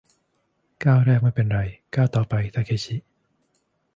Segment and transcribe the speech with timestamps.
[0.83, 1.59] ก้าวแรกไม่เป็นไร
[1.95, 2.95] ก้าวต่อไปทาเคชิ